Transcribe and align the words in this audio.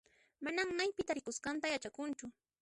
Manan 0.45 0.69
maypi 0.79 1.01
tarikusqanta 1.11 1.67
yachankuchu. 1.73 2.25